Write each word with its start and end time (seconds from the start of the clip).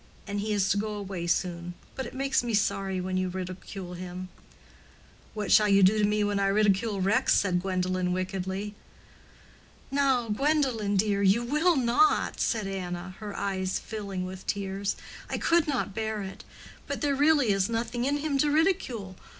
And 0.25 0.39
he 0.39 0.51
is 0.51 0.67
to 0.69 0.77
go 0.77 0.95
away 0.95 1.27
soon. 1.27 1.75
But 1.93 2.07
it 2.07 2.15
makes 2.15 2.41
me 2.43 2.55
sorry 2.55 2.99
when 2.99 3.17
you 3.17 3.29
ridicule 3.29 3.93
him." 3.93 4.29
"What 5.35 5.51
shall 5.51 5.69
you 5.69 5.83
do 5.83 5.99
to 5.99 6.03
me 6.03 6.23
when 6.23 6.39
I 6.39 6.47
ridicule 6.47 7.01
Rex?" 7.01 7.35
said 7.35 7.61
Gwendolen, 7.61 8.11
wickedly. 8.11 8.73
"Now, 9.91 10.27
Gwendolen, 10.27 10.95
dear, 10.97 11.21
you 11.21 11.43
will 11.43 11.75
not?" 11.75 12.39
said 12.39 12.65
Anna, 12.65 13.13
her 13.19 13.37
eyes 13.37 13.77
filling 13.77 14.25
with 14.25 14.47
tears. 14.47 14.95
"I 15.29 15.37
could 15.37 15.67
not 15.67 15.93
bear 15.93 16.23
it. 16.23 16.45
But 16.87 17.01
there 17.01 17.13
really 17.13 17.49
is 17.51 17.69
nothing 17.69 18.03
in 18.05 18.17
him 18.17 18.39
to 18.39 18.49
ridicule. 18.49 19.17